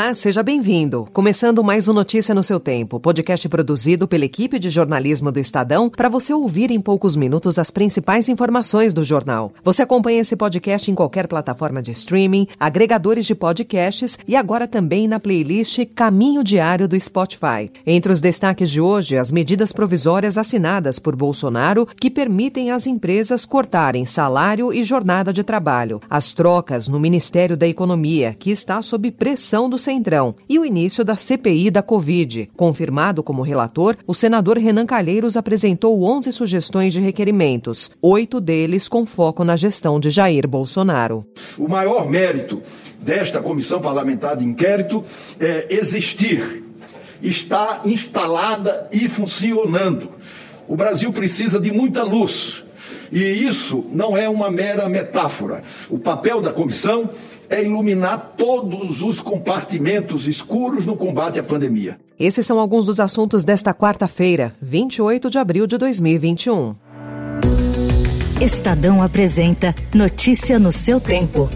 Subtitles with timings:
[0.00, 1.06] Olá, seja bem-vindo.
[1.12, 5.90] Começando mais um Notícia no seu Tempo, podcast produzido pela equipe de jornalismo do Estadão
[5.90, 9.52] para você ouvir em poucos minutos as principais informações do jornal.
[9.62, 15.06] Você acompanha esse podcast em qualquer plataforma de streaming, agregadores de podcasts e agora também
[15.06, 17.70] na playlist Caminho Diário do Spotify.
[17.86, 23.44] Entre os destaques de hoje, as medidas provisórias assinadas por Bolsonaro que permitem às empresas
[23.44, 29.10] cortarem salário e jornada de trabalho, as trocas no Ministério da Economia, que está sob
[29.10, 32.48] pressão do Centrão e o início da CPI da Covid.
[32.56, 39.04] Confirmado como relator, o senador Renan Calheiros apresentou 11 sugestões de requerimentos, oito deles com
[39.04, 41.26] foco na gestão de Jair Bolsonaro.
[41.58, 42.62] O maior mérito
[43.00, 45.02] desta comissão parlamentar de inquérito
[45.40, 46.62] é existir,
[47.20, 50.08] está instalada e funcionando.
[50.68, 52.62] O Brasil precisa de muita luz.
[53.12, 55.62] E isso não é uma mera metáfora.
[55.88, 57.10] O papel da comissão
[57.48, 61.98] é iluminar todos os compartimentos escuros no combate à pandemia.
[62.18, 66.74] Esses são alguns dos assuntos desta quarta-feira, 28 de abril de 2021.
[68.40, 71.48] Estadão apresenta Notícia no seu tempo.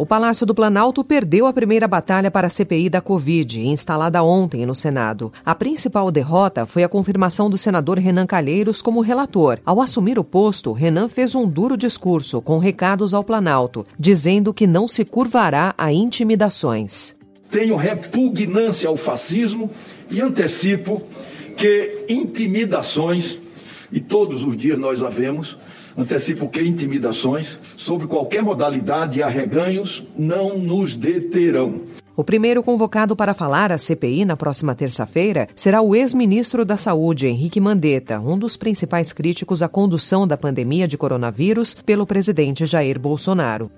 [0.00, 4.64] O Palácio do Planalto perdeu a primeira batalha para a CPI da Covid, instalada ontem
[4.64, 5.30] no Senado.
[5.44, 9.58] A principal derrota foi a confirmação do senador Renan Calheiros como relator.
[9.62, 14.66] Ao assumir o posto, Renan fez um duro discurso com recados ao Planalto, dizendo que
[14.66, 17.14] não se curvará a intimidações.
[17.50, 19.70] Tenho repugnância ao fascismo
[20.10, 21.02] e antecipo
[21.58, 23.36] que intimidações,
[23.92, 25.58] e todos os dias nós a vemos,
[26.00, 31.82] Antecipo que intimidações sobre qualquer modalidade e arreganhos não nos deterão.
[32.16, 37.26] O primeiro convocado para falar à CPI na próxima terça-feira será o ex-ministro da Saúde,
[37.26, 42.98] Henrique Mandetta, um dos principais críticos à condução da pandemia de coronavírus pelo presidente Jair
[42.98, 43.70] Bolsonaro.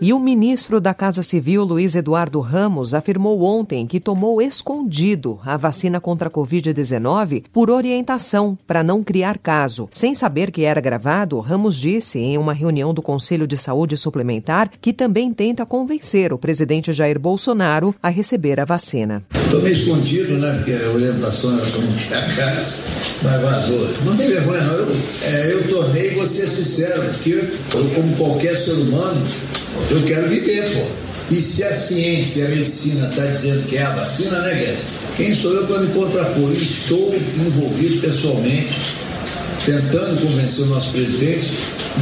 [0.00, 5.56] E o ministro da Casa Civil, Luiz Eduardo Ramos, afirmou ontem que tomou escondido a
[5.56, 9.88] vacina contra a Covid-19 por orientação para não criar caso.
[9.90, 14.70] Sem saber que era gravado, Ramos disse em uma reunião do Conselho de Saúde Suplementar
[14.80, 19.24] que também tenta convencer o presidente Jair Bolsonaro a receber a vacina.
[19.50, 20.52] Tomei escondido, né?
[20.58, 22.82] Porque a orientação era para não criar caso,
[23.24, 23.88] mas vazou.
[24.04, 24.74] Não tem vergonha, não.
[24.74, 29.26] Eu, é, eu tornei, vou ser sincero, porque eu, como qualquer ser humano,
[29.90, 31.08] eu quero viver, pô.
[31.30, 34.86] E se a ciência e a medicina está dizendo que é a vacina, né, Guedes?
[35.16, 36.52] Quem sou eu para me contrapor?
[36.52, 38.78] Estou envolvido pessoalmente,
[39.66, 41.52] tentando convencer o nosso presidente,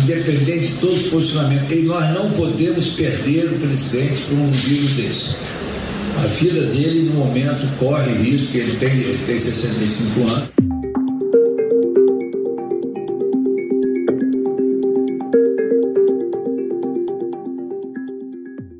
[0.03, 1.75] independente de todos os posicionamentos.
[1.75, 5.37] E nós não podemos perder o presidente por um vírus desse.
[6.19, 10.56] A vida dele, no momento, corre risco, ele tem, ele tem 65 anos.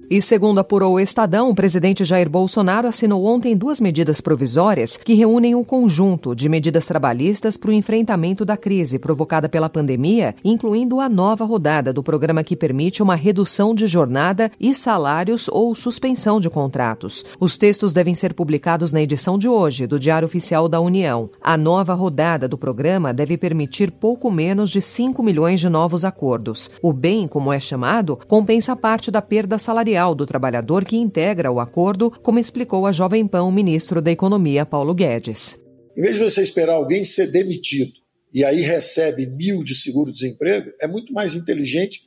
[0.09, 5.15] E segundo apurou o Estadão, o presidente Jair Bolsonaro assinou ontem duas medidas provisórias que
[5.15, 11.01] reúnem um conjunto de medidas trabalhistas para o enfrentamento da crise provocada pela pandemia, incluindo
[11.01, 16.39] a nova rodada do programa que permite uma redução de jornada e salários ou suspensão
[16.39, 17.25] de contratos.
[17.41, 21.29] Os textos devem ser publicados na edição de hoje do Diário Oficial da União.
[21.43, 26.71] A nova rodada do programa deve permitir pouco menos de 5 milhões de novos acordos.
[26.81, 31.51] O bem, como é chamado, compensa parte da perda salarial Salarial do Trabalhador que integra
[31.51, 35.59] o acordo, como explicou a Jovem Pan o ministro da Economia, Paulo Guedes.
[35.97, 37.93] Em vez de você esperar alguém ser demitido
[38.33, 42.03] e aí recebe mil de seguro-desemprego, é muito mais inteligente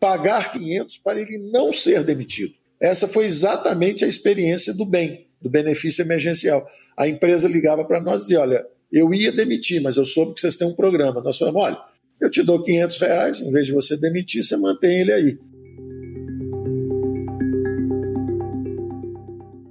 [0.00, 2.52] pagar 500 para ele não ser demitido.
[2.80, 6.66] Essa foi exatamente a experiência do bem, do benefício emergencial.
[6.96, 10.40] A empresa ligava para nós e dizia: olha, eu ia demitir, mas eu soube que
[10.40, 11.20] vocês têm um programa.
[11.20, 11.78] Nós falamos: olha,
[12.20, 15.38] eu te dou 500 reais, em vez de você demitir, você mantém ele aí.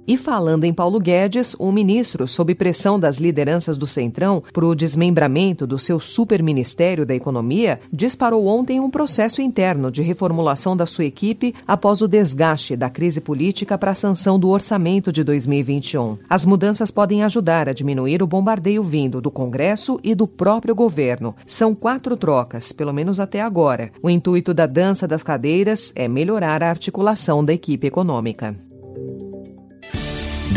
[0.08, 4.74] E falando em Paulo Guedes, o ministro, sob pressão das lideranças do Centrão para o
[4.74, 11.04] desmembramento do seu superministério da Economia, disparou ontem um processo interno de reformulação da sua
[11.04, 16.16] equipe após o desgaste da crise política para a sanção do orçamento de 2021.
[16.26, 21.34] As mudanças podem ajudar a diminuir o bombardeio vindo do Congresso e do próprio governo.
[21.46, 23.90] São quatro trocas, pelo menos até agora.
[24.02, 28.67] O intuito da dança das cadeiras é melhorar a articulação da equipe econômica.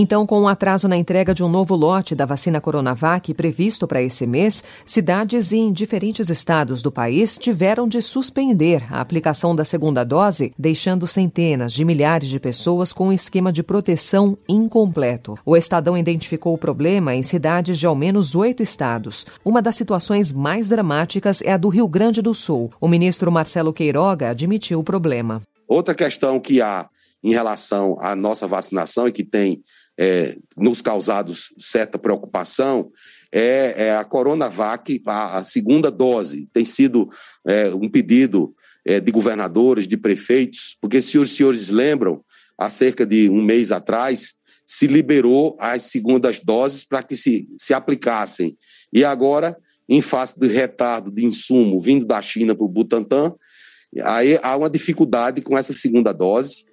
[0.00, 3.84] Então, com o um atraso na entrega de um novo lote da vacina Coronavac previsto
[3.84, 9.64] para esse mês, cidades em diferentes estados do país tiveram de suspender a aplicação da
[9.64, 15.36] segunda dose, deixando centenas de milhares de pessoas com um esquema de proteção incompleto.
[15.44, 19.26] O Estadão identificou o problema em cidades de ao menos oito estados.
[19.44, 22.70] Uma das situações mais dramáticas é a do Rio Grande do Sul.
[22.80, 25.42] O ministro Marcelo Queiroga admitiu o problema.
[25.66, 26.88] Outra questão que há
[27.22, 29.62] em relação à nossa vacinação e que tem
[29.98, 32.90] é, nos causado certa preocupação
[33.32, 36.48] é, é a Coronavac, a, a, segunda dose.
[36.52, 37.10] Tem sido
[37.46, 38.54] é, um pedido
[38.84, 42.24] é, de governadores, de prefeitos, porque se os senhores lembram,
[42.56, 44.34] há cerca de um mês atrás,
[44.66, 48.56] se liberou as segundas doses para que se, se aplicassem.
[48.92, 49.56] E agora,
[49.88, 53.34] em face do retardo de insumo vindo da China para o Butantan,
[54.02, 56.67] aí há uma dificuldade com essa segunda dose.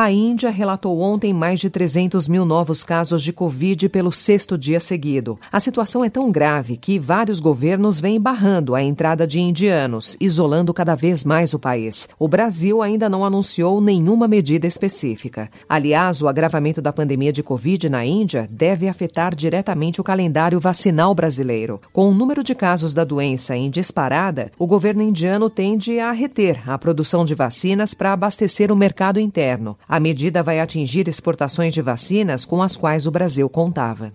[0.00, 4.78] A Índia relatou ontem mais de 300 mil novos casos de Covid pelo sexto dia
[4.78, 5.36] seguido.
[5.50, 10.72] A situação é tão grave que vários governos vêm barrando a entrada de indianos, isolando
[10.72, 12.08] cada vez mais o país.
[12.16, 15.50] O Brasil ainda não anunciou nenhuma medida específica.
[15.68, 21.12] Aliás, o agravamento da pandemia de Covid na Índia deve afetar diretamente o calendário vacinal
[21.12, 21.80] brasileiro.
[21.92, 26.62] Com o número de casos da doença em disparada, o governo indiano tende a reter
[26.70, 29.76] a produção de vacinas para abastecer o mercado interno.
[29.88, 34.12] A medida vai atingir exportações de vacinas com as quais o Brasil contava.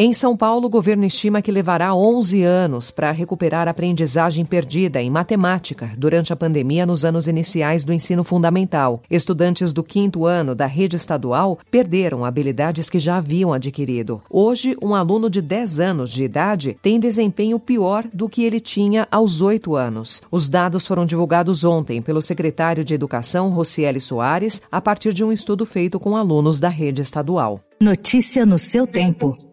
[0.00, 5.02] Em São Paulo, o governo estima que levará 11 anos para recuperar a aprendizagem perdida
[5.02, 9.02] em matemática durante a pandemia nos anos iniciais do ensino fundamental.
[9.10, 14.22] Estudantes do quinto ano da rede estadual perderam habilidades que já haviam adquirido.
[14.30, 19.08] Hoje, um aluno de 10 anos de idade tem desempenho pior do que ele tinha
[19.10, 20.22] aos 8 anos.
[20.30, 25.32] Os dados foram divulgados ontem pelo secretário de Educação, Rocieli Soares, a partir de um
[25.32, 27.58] estudo feito com alunos da rede estadual.
[27.80, 29.47] Notícia no seu tempo.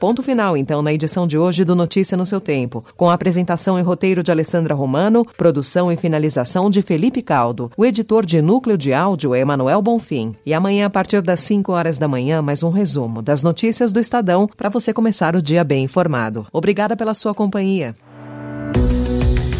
[0.00, 3.78] Ponto final, então, na edição de hoje do Notícia no seu Tempo, com a apresentação
[3.78, 7.70] e roteiro de Alessandra Romano, produção e finalização de Felipe Caldo.
[7.76, 10.34] O editor de núcleo de áudio é Emanuel Bonfim.
[10.46, 14.00] E amanhã, a partir das 5 horas da manhã, mais um resumo das notícias do
[14.00, 16.46] Estadão para você começar o dia bem informado.
[16.50, 17.94] Obrigada pela sua companhia.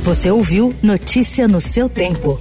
[0.05, 2.41] Você ouviu Notícia no seu Tempo.